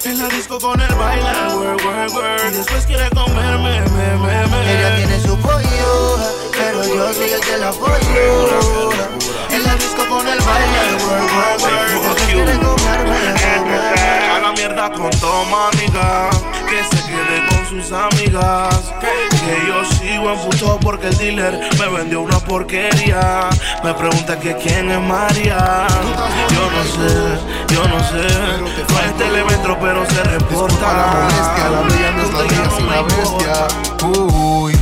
[0.04, 2.42] En la disco con el baila, work, work, work.
[2.48, 4.72] Y después quiere comerme, me, me, me.
[4.72, 5.65] Ella tiene su pollo,
[6.58, 8.90] pero yo soy el que la apoyo.
[9.50, 10.78] En la disco con el baile,
[12.62, 13.14] comerme,
[14.30, 16.30] A la mierda con toma, amiga.
[16.68, 18.92] Que se quede con sus amigas.
[19.00, 23.48] Que yo sigo en puto porque el dealer me vendió una porquería.
[23.84, 25.86] Me pregunta que quién es María.
[26.50, 28.26] Yo no sé, yo no sé.
[28.88, 30.92] No es telemetro, pero se reporta.
[30.92, 33.68] la molestia, la bella no es la bella sin la bestia.
[34.20, 34.75] Uy,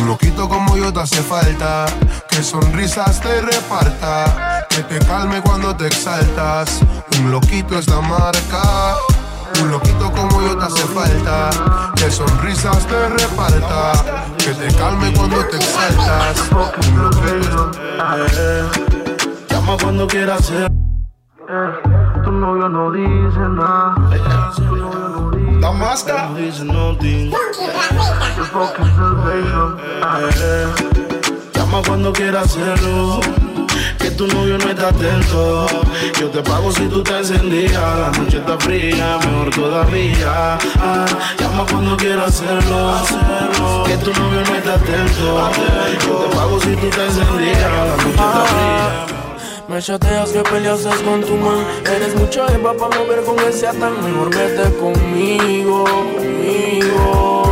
[0.00, 1.86] un loquito como yo te hace falta.
[2.28, 4.66] Que sonrisas te reparta.
[4.68, 6.80] Que te calme cuando te exaltas.
[7.18, 8.94] Un loquito es la marca.
[9.62, 11.50] Un loquito como yo te hace falta.
[11.94, 13.92] Que sonrisas te reparta.
[14.38, 16.50] Que te calme cuando te exaltas.
[16.88, 17.70] Un loquito.
[19.48, 20.70] Llama cuando quieras ser.
[22.30, 23.96] Tu novio no dice nada.
[25.60, 26.28] La máscara.
[26.28, 27.32] No dice nothing.
[29.32, 30.66] Eh,
[31.52, 33.18] Llama cuando quieras hacerlo.
[33.98, 35.66] Que tu novio no está atento.
[36.20, 37.72] Yo te pago si tú te encendías.
[37.72, 40.56] La noche está fría, mejor todavía.
[40.80, 42.94] Ah, llama cuando quieras hacerlo.
[43.86, 45.50] Que tu novio no está atento.
[46.06, 47.72] Yo te pago si tú te encendías.
[47.72, 49.19] La noche está fría.
[49.70, 51.64] Me chateas que peleases con tu man.
[51.86, 57.44] Eres mucha jeva para no ver con ese tan Mejor vete conmigo, conmigo.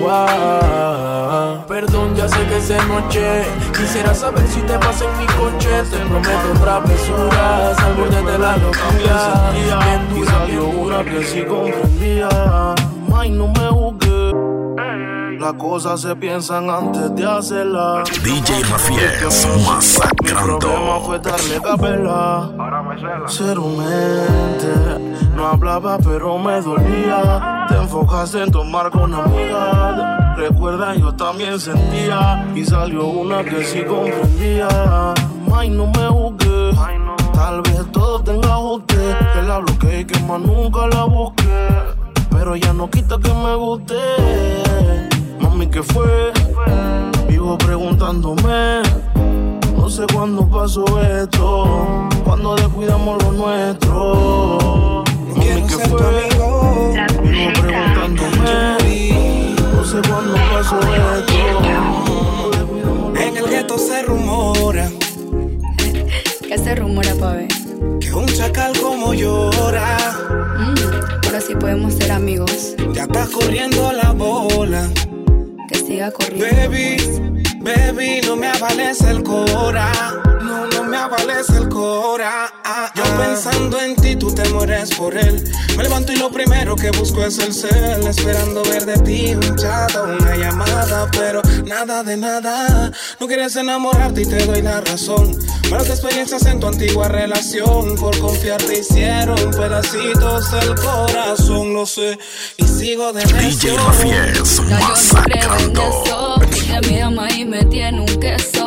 [0.00, 1.64] Guau.
[1.68, 3.44] Perdón, ya sé que es de noche.
[3.76, 5.84] Quisiera saber si te pasa en mi coche.
[5.88, 12.28] Te prometo travesuras Al borde de la locura Bien dura, bien una que sí comprendía.
[13.14, 14.01] Ay, no me juzgué.
[15.42, 18.08] Las cosas se piensan antes de hacerlas.
[18.22, 21.00] DJ Rafieres Mi problema masacrando.
[21.04, 22.48] fue darle capela.
[23.26, 25.18] Ser un ente.
[25.34, 27.66] No hablaba, pero me dolía.
[27.68, 30.36] Te enfocaste en tomar con amigas.
[30.36, 32.46] Recuerda, yo también sentía.
[32.54, 34.68] Y salió una que sí comprendía.
[35.52, 36.70] Ay, no me juzgué.
[37.34, 38.94] Tal vez todo tenga ajuste.
[39.34, 41.68] Que la bloqueé y que más nunca la busqué.
[42.30, 45.11] Pero ya no quita que me guste.
[45.62, 46.32] Mami, ¿qué fue?
[47.28, 48.82] Vivo preguntándome.
[49.76, 52.08] No sé cuándo pasó esto.
[52.24, 55.04] Cuando descuidamos lo nuestro.
[55.36, 56.00] Mami, ¿qué fue?
[57.22, 59.54] Vivo preguntándome.
[59.76, 61.32] No sé cuándo pasó esto.
[63.20, 64.90] En el gueto se rumora
[66.48, 67.48] ¿Qué se rumora, pa' ver?
[68.00, 69.96] que un chacal como llora.
[70.58, 70.74] Mm,
[71.26, 72.74] ahora sí podemos ser amigos.
[72.94, 74.88] Ya está corriendo la bola.
[75.92, 76.96] Baby,
[77.60, 80.31] baby, no me avales el cora.
[80.92, 82.52] Me avales el cora.
[82.94, 85.42] Yo pensando en ti, tú te mueres por él.
[85.74, 88.06] Me levanto y lo primero que busco es el cel.
[88.06, 91.08] Esperando ver de ti un chat o una llamada.
[91.12, 92.92] Pero nada de nada.
[93.18, 95.34] No quieres enamorarte y te doy la razón.
[95.70, 97.96] Malas experiencias en tu antigua relación.
[97.96, 101.72] Por confiar te hicieron pedacitos del corazón.
[101.72, 102.18] Lo sé.
[102.58, 103.78] Y sigo de DJ.
[103.78, 106.36] Rafieres Ya yo no creo en eso.
[106.66, 108.61] Ella me ama y me tiene un queso.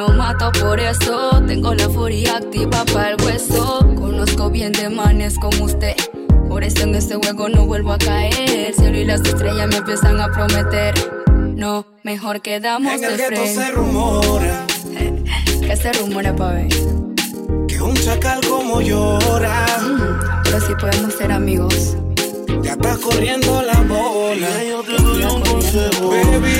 [0.00, 1.42] No, mato por eso.
[1.46, 3.80] Tengo la furia activa para el hueso.
[3.96, 5.94] Conozco bien de manes como usted.
[6.48, 8.48] Por eso en este juego no vuelvo a caer.
[8.48, 10.94] El cielo y las estrellas me empiezan a prometer.
[11.54, 14.66] No, mejor quedamos En el de gueto se rumora
[15.60, 16.68] ¿Qué se rumora, pa' ver?
[17.68, 19.66] que un chacal como llora.
[20.44, 21.94] Pero si podemos ser amigos.
[22.62, 24.48] Ya está corriendo la bola.
[24.64, 26.08] yo te doy un consejo.
[26.08, 26.59] Baby,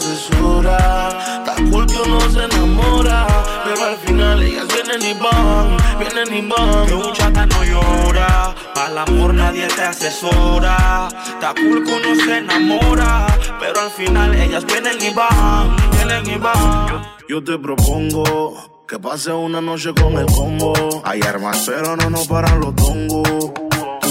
[0.00, 1.08] asesora.
[1.38, 3.26] Está cool que uno se enamora,
[3.64, 6.86] pero al final ellas vienen y van, vienen y van.
[6.86, 8.54] Que un chata no llora,
[8.88, 11.08] el amor nadie te asesora.
[11.34, 13.26] Está cool que uno se enamora,
[13.60, 17.02] pero al final ellas vienen y van, vienen y van.
[17.28, 20.72] Yo te propongo que pase una noche con el combo.
[21.04, 23.69] Hay armas, pero no nos paran los tongos.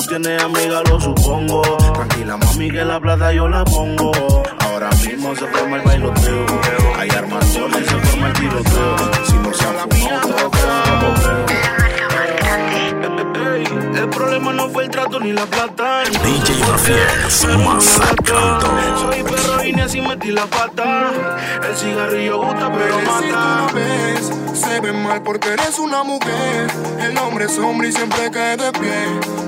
[0.09, 1.61] Tú tienes amiga, lo supongo.
[1.93, 4.11] Tranquila, mami, que la plata yo la pongo.
[4.59, 6.45] Ahora mismo se forma el bailoteo.
[6.97, 8.97] Hay y se forma el tiroteo.
[9.25, 10.51] Si no se han fumado,
[14.09, 16.01] El problema no fue el trato ni la plata.
[16.23, 18.67] DJ Rafies masacrando.
[18.99, 21.11] Soy perro y ni así metí la pata.
[21.67, 23.63] El cigarrillo gusta, pero Pero mata.
[23.65, 26.67] una vez se ve mal porque eres una mujer.
[26.99, 29.05] El hombre es hombre y siempre cae de pie.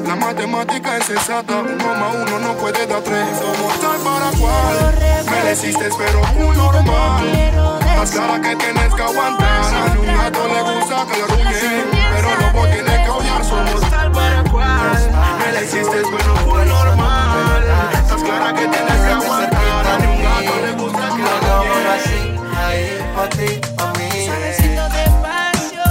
[0.07, 3.27] La matemática es exacta, uno más uno no puede dar tres.
[3.39, 4.95] Somos tal para cual.
[5.43, 7.80] Me hiciste, pero un normal.
[8.01, 9.75] Las caras que tienes que aguantar.
[9.75, 11.85] A un gato le gusta que lo arruinen,
[12.15, 13.45] pero loco tiene que odiar.
[13.45, 15.11] Somos tal para cual.
[15.37, 17.63] Me le hiciste, pero fue normal.
[18.09, 19.85] Las caras que tienes que aguantar.
[19.85, 21.87] A un gato le gusta que lo arruinen.
[21.93, 22.19] así,
[22.57, 24.25] ahí, pa' ti, pa' mí.
[24.25, 25.83] Suavecito despacio,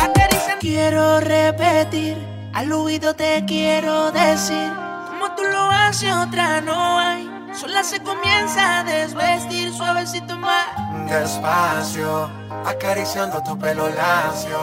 [0.00, 0.58] acariciando.
[0.58, 2.16] Quiero repetir,
[2.54, 4.72] al oído te quiero decir.
[5.06, 7.41] Como tú lo haces, otra no hay.
[7.54, 10.66] Sola se comienza a desvestir, suavecito más.
[11.08, 12.30] Despacio,
[12.64, 14.58] acariciando tu pelo lacio.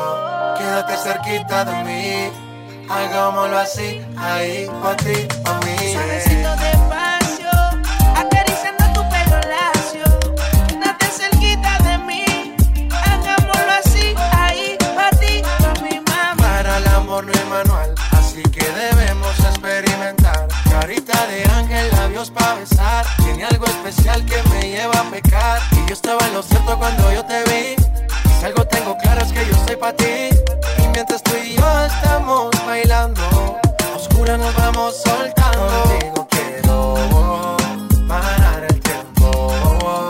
[0.58, 2.32] Quédate cerquita de mí.
[2.90, 6.39] Hagámoslo así, ahí, pa' ti, pa' mí.
[22.20, 23.06] Labios para besar.
[23.24, 25.62] Tiene algo especial que me lleva a pecar.
[25.72, 27.76] Y yo estaba en lo cierto cuando yo te vi.
[28.40, 30.30] Si algo tengo claro es que yo soy para ti.
[30.84, 35.68] Y mientras tú y yo estamos bailando, a oscura nos vamos soltando.
[35.68, 37.58] Contigo quiero
[38.08, 40.10] parar el tiempo.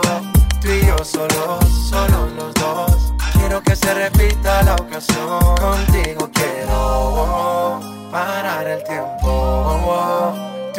[0.60, 3.12] Tú y yo solos, solos los dos.
[3.34, 5.56] Quiero que se repita la ocasión.
[5.56, 7.80] Contigo quiero
[8.10, 9.19] parar el tiempo.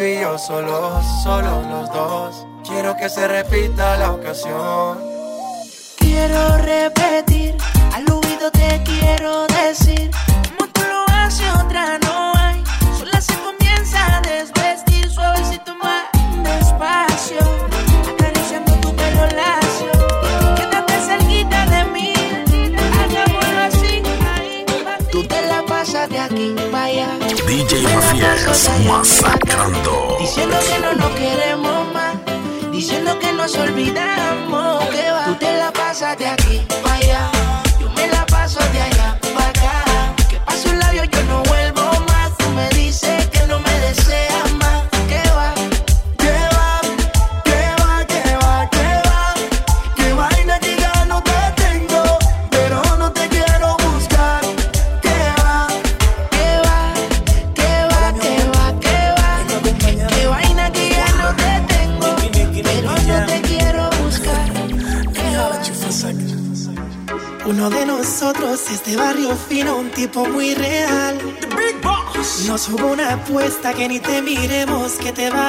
[0.01, 2.47] Tú y yo solos, solos los dos.
[2.67, 4.97] Quiero que se repita la ocasión.
[5.99, 7.55] Quiero repetir,
[7.93, 10.09] al oído te quiero decir.
[10.57, 12.30] Como tú lo haces, otra no
[27.51, 30.15] DJ Rafies masacrando.
[30.21, 32.15] Diciendo que no nos queremos más.
[32.71, 34.85] Diciendo que nos olvidamos.
[34.85, 35.25] Que va.
[35.25, 36.40] Tú te la pasas de aquí
[73.81, 75.40] que ni te miremos que te va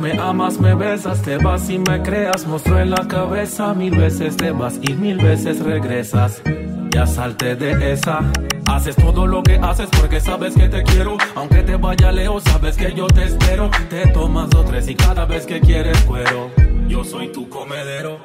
[0.00, 2.46] me amas, me besas, te vas y me creas.
[2.46, 6.42] Monstruo en la cabeza, mil veces te vas y mil veces regresas.
[6.90, 8.20] Ya salte de esa.
[8.66, 11.16] Haces todo lo que haces porque sabes que te quiero.
[11.34, 13.70] Aunque te vaya lejos, sabes que yo te espero.
[13.88, 16.50] Te tomas dos, tres y cada vez que quieres cuero.
[16.86, 18.18] Yo soy tu comedero.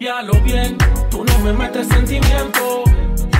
[0.00, 0.78] Ya lo bien,
[1.10, 2.84] tú no me metes sentimiento.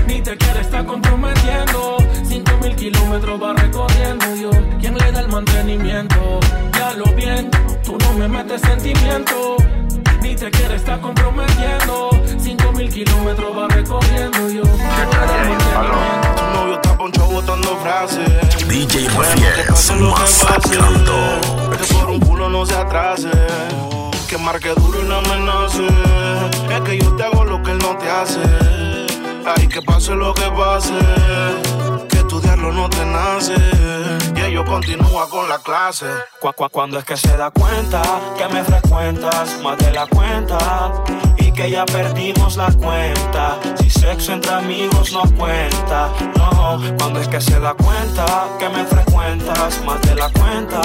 [0.06, 1.99] Ni te quieres estar comprometiendo.
[2.30, 4.50] Cinco mil kilómetros va recorriendo yo.
[4.80, 6.38] ¿Quién le da el mantenimiento?
[6.78, 7.50] Ya lo bien,
[7.82, 9.56] tú no me metes sentimiento.
[10.22, 12.10] Ni te quieres estar comprometiendo.
[12.38, 14.62] Cinco mil kilómetros va recorriendo yo.
[14.62, 18.68] Tu novio está poncho botando frases.
[18.68, 21.12] DJ Bueno, Mafias, que pase lo que masacrando.
[21.68, 23.30] pase, que por un culo no se atrase.
[24.28, 25.84] Que marque duro y no amenace.
[26.72, 28.40] Es que yo te hago lo que él no te hace.
[29.44, 30.92] Ay, que pase lo que pase.
[32.44, 32.88] No.
[34.36, 36.06] Y ello continúa con la clase.
[36.40, 38.02] Cu- cu- Cuando es que se da cuenta
[38.38, 40.58] que me frecuentas más de la cuenta
[41.38, 43.58] y que ya perdimos la cuenta.
[43.78, 46.80] Si sexo entre amigos no cuenta, no.
[46.98, 48.24] Cuando es que se da cuenta
[48.58, 50.80] que me frecuentas más de la cuenta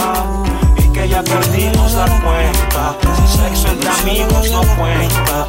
[0.77, 2.95] y que ya perdimos la cuenta.
[3.15, 5.47] Si sexo entre amigos no cuenta.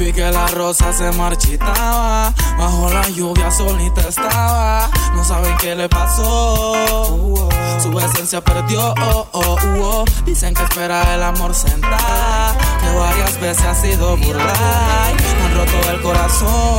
[0.00, 4.88] Vi que la rosa se marchitaba, bajo la lluvia solita estaba.
[5.14, 7.50] No saben qué le pasó,
[7.82, 8.94] su esencia perdió.
[8.98, 10.04] oh, oh, oh.
[10.24, 15.10] Dicen que espera el amor sentada, que varias veces ha sido burlada.
[15.10, 16.78] y Han roto el corazón,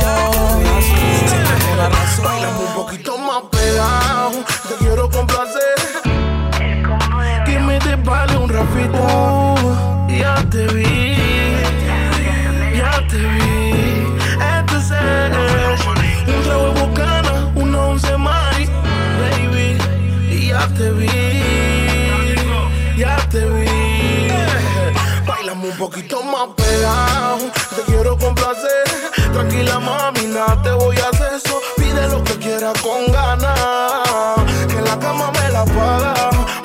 [0.80, 2.24] sin ninguna razón.
[2.24, 4.32] Bailame un poquito más pegado,
[4.68, 5.62] te quiero complacer.
[7.46, 9.54] Que me te vale un rafito.
[10.08, 11.01] Ya te vi,
[25.92, 27.38] poquito más pegado,
[27.76, 28.84] te quiero complacer.
[29.32, 31.60] Tranquila mami, nada te voy a hacer eso.
[31.76, 34.36] Pide lo que quieras con ganas,
[34.68, 36.14] que en la cama me la paga.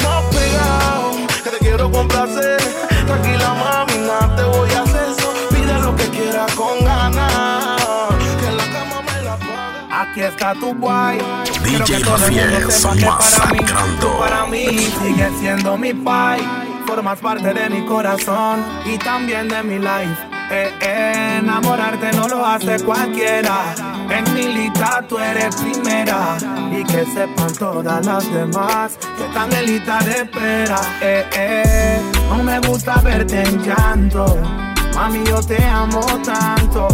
[0.04, 1.12] Más pegado,
[1.44, 2.58] que te quiero complacer.
[3.06, 5.34] Tranquila mami, nada te voy a hacer eso.
[5.50, 10.02] Pide lo que quieras con ganas, que en la cama me la paga.
[10.04, 11.18] Aquí está tu guay.
[11.64, 15.78] DJ Quiero que todo el mundo Mafias, sepa que para mí, para mí sigues siendo
[15.78, 16.67] mi pai.
[16.88, 20.18] Formas parte de mi corazón y también de mi life.
[20.50, 23.76] Eh, eh, enamorarte no lo hace cualquiera.
[24.10, 26.38] En mi lista tú eres primera.
[26.72, 30.80] Y que sepan todas las demás que están en lista de espera.
[31.02, 34.38] Eh, eh, no me gusta verte en llanto.
[34.96, 36.88] Mami, yo te amo tanto.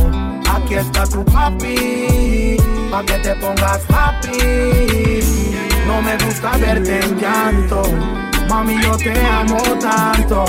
[0.52, 2.58] Aquí está tu papi,
[2.90, 5.20] pa' que te pongas happy.
[5.86, 7.84] No me gusta verte en llanto.
[8.54, 10.46] Mami, yo te amo tanto.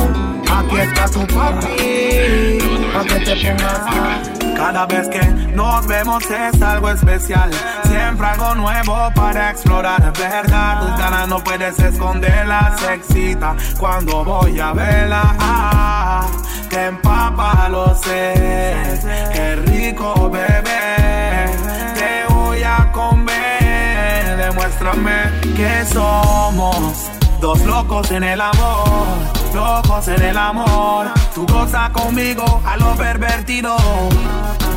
[0.57, 2.59] Aquí está tu papi,
[2.93, 4.31] pa' que te pongas.
[4.55, 5.25] Cada vez que
[5.55, 7.51] nos vemos es algo especial.
[7.85, 10.81] Siempre algo nuevo para explorar, ¿verdad?
[10.83, 15.23] Tus ganas no puedes esconderlas, excita cuando voy a verla.
[15.41, 16.27] Ah,
[16.69, 19.01] que empapa lo sé.
[19.33, 21.47] Qué rico, bebé.
[21.95, 24.37] Te voy a comer.
[24.37, 27.14] Demuéstrame que somos.
[27.45, 29.07] Dos locos en el amor,
[29.55, 31.09] locos en el amor.
[31.35, 33.77] Tu goza conmigo a lo pervertido.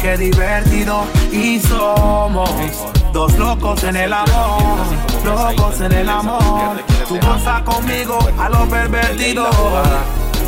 [0.02, 2.50] Qué divertido y somos.
[3.14, 4.80] Dos locos en el amor,
[5.24, 6.84] locos en el amor.
[7.08, 9.50] Tu goza conmigo a lo pervertido.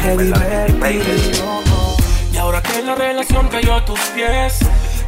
[0.03, 1.61] Qué divertido.
[2.33, 4.59] Y ahora que la relación cayó a tus pies,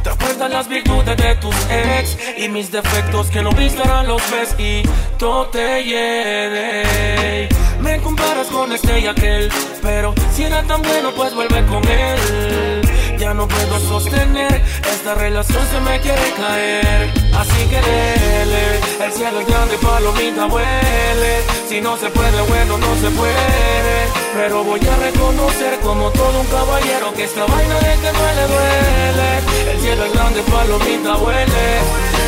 [0.02, 4.22] te acuerdas las virtudes de tus ex y mis defectos que no viste ahora los
[4.30, 4.82] ves y
[5.18, 7.48] todo te hiede.
[7.80, 9.50] Me comparas con este y aquel,
[9.80, 12.82] pero si era tan bueno, pues vuelve con él.
[13.18, 17.12] Ya no puedo sostener, esta relación se me quiere caer.
[17.34, 21.42] Así que dele, el cielo es grande, palomita huele.
[21.68, 24.21] Si no se puede, bueno, no se puede.
[24.34, 29.72] Pero voy a reconocer como todo un caballero que esta vaina de que duele, duele.
[29.72, 31.80] El cielo es grande, palomita huele.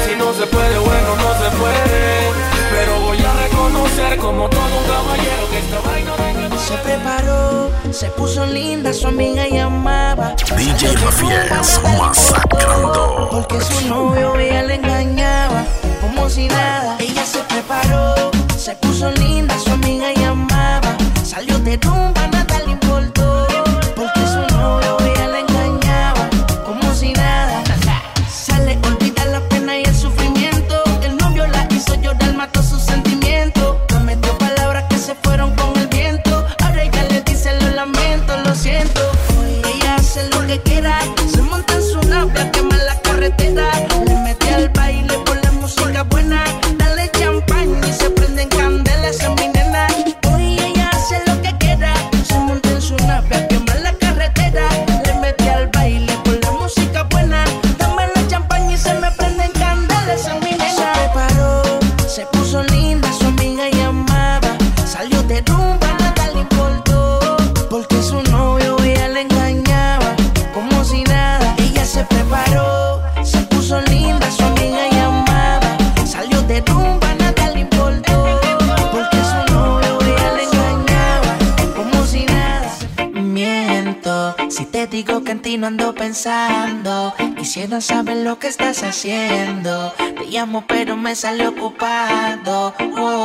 [0.06, 2.30] Si no se puede, bueno, no se puede.
[2.70, 6.58] Pero voy a reconocer como todo un caballero que esta vaina de que duele.
[6.58, 10.34] Se preparó, se puso linda, su amiga llamaba.
[10.56, 13.28] DJ Mafias, masacrando.
[13.30, 15.64] Porque su novio ella le engañaba,
[16.02, 16.96] como si nada.
[16.98, 20.13] Ella se preparó, se puso linda, su amiga llamaba.
[21.24, 22.43] Salió de rumba,
[88.22, 89.92] Lo que estás haciendo.
[89.96, 92.72] Te llamo, pero me sale ocupado.
[92.96, 93.23] Oh.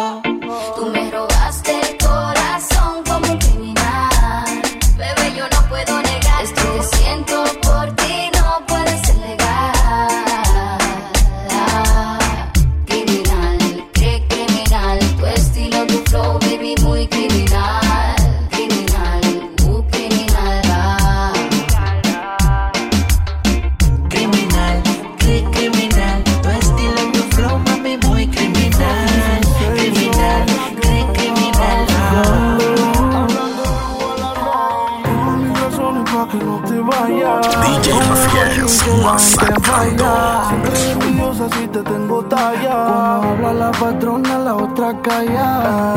[39.11, 40.05] Masacrando.
[40.49, 43.19] Siempre envidiosa si te tengo talla.
[43.19, 45.95] Cuando habla la patrona, la otra calla.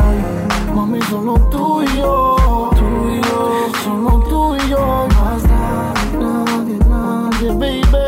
[0.73, 2.35] Mami, solo tú y yo.
[2.79, 5.07] Tú y yo, solo tú y yo.
[5.17, 8.07] Más nadie, nadie, nadie, baby.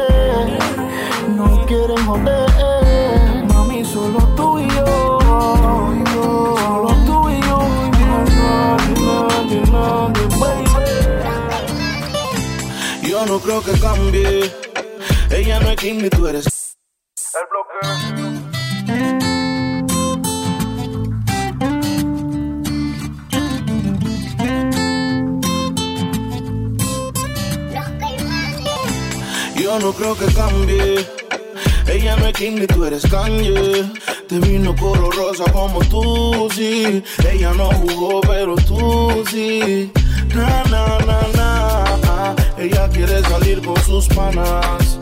[1.38, 3.46] No quieren joder.
[3.54, 5.20] Mami, solo tú y yo.
[5.66, 7.58] Tú y yo, Solo tú y yo.
[8.10, 10.74] Más nadie, nadie, nadie, baby.
[13.10, 14.55] Yo no creo que cambie.
[15.68, 16.46] Es Kim ni tú eres.
[29.56, 31.08] Yo no creo que cambie.
[31.88, 33.92] Ella no es Kim ni tú eres Kanye.
[34.30, 37.04] Te vino color rosa como tú, sí.
[37.28, 39.92] Ella no jugó, pero tú sí.
[40.36, 42.36] Na, na, na, na.
[42.58, 45.00] Ella quiere salir con sus panas.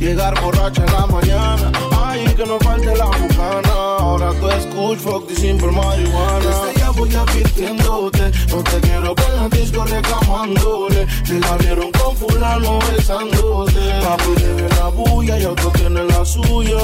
[0.00, 1.72] Llegar borracha en la mañana.
[2.02, 3.72] Ay, que no falte la bucana.
[3.98, 6.38] Ahora tú escuchas fuck y simple marihuana.
[6.38, 8.32] Desde ya voy advirtiéndote.
[8.48, 11.06] No te quiero ver la disco reclamándole.
[11.26, 13.78] Te la vieron con fulano besándose.
[14.02, 16.78] Papi debe la bulla y otro tiene la suya.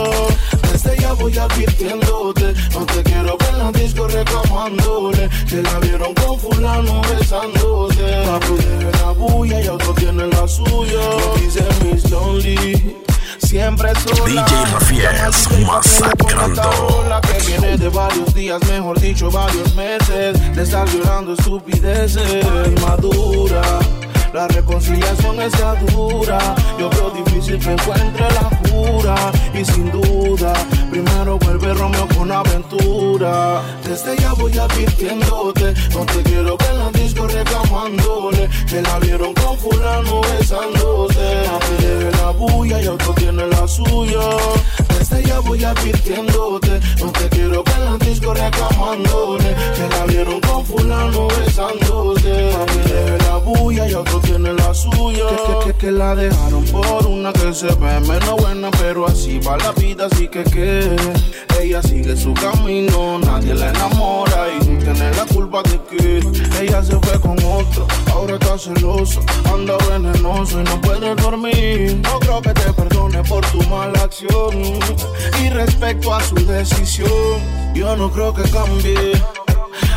[0.70, 2.54] Desde ya voy advirtiéndote.
[2.74, 5.30] No te quiero ver en la disco reclamándole.
[5.48, 8.24] Te la vieron con fulano besándose.
[8.26, 11.00] Papi debe la bulla y otro tiene la suya.
[11.40, 13.05] Dice Miss Lonely.
[13.46, 14.44] Siempre sola.
[14.44, 17.04] DJ Rafies, masacrando.
[17.08, 20.56] La que viene de varios días, mejor dicho, varios meses.
[20.56, 22.44] De estar llorando estupideces.
[22.80, 23.78] Madura.
[24.32, 26.38] La reconciliación está dura.
[26.78, 29.14] Yo veo difícil que encuentre la cura.
[29.54, 30.52] Y sin duda,
[30.90, 33.62] primero vuelve Romeo con aventura.
[33.84, 35.74] Desde ya voy advirtiéndote.
[35.92, 38.48] No te quiero ver en la disco reclamándole.
[38.68, 41.44] Que la vieron con fulano besándose.
[41.80, 44.20] Debe la bulla y otro tiene la suya.
[45.08, 46.80] Desde ya voy advirtiéndote.
[46.98, 49.54] No te quiero ver en la disco reclamándole.
[49.76, 52.50] Que la vieron con fulano besándose.
[52.52, 55.26] Papi debe la bulla y otro tiene la suya.
[55.28, 59.38] Que, que, que, que la dejaron por una que se ve menos buena, pero así
[59.38, 60.96] va la vida, así que que
[61.60, 66.82] ella sigue su camino, nadie la enamora y no tiene la culpa de que ella
[66.82, 69.20] se fue con otro, ahora está celoso,
[69.52, 72.00] anda venenoso y no puede dormir.
[72.02, 74.78] No creo que te perdone por tu mala acción
[75.42, 77.40] y respecto a su decisión,
[77.74, 79.12] yo no creo que cambie.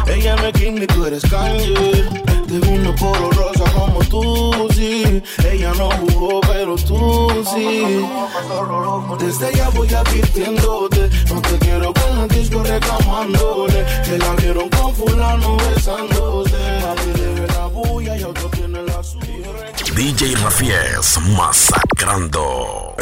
[0.08, 2.06] Ella no es Kim ni tú eres Kanye.
[2.48, 5.22] Te vino por rosa como tú, sí.
[5.52, 8.04] Ella no jugó, pero tú sí.
[9.20, 11.10] Desde ya voy advirtiéndote.
[11.32, 13.86] No te quiero en la disco reclamándole.
[14.04, 16.56] Que la vieron con fulano besándose.
[17.56, 19.30] La bulla y otro tiene la suya.
[19.96, 22.96] DJ Rafies, masacrando.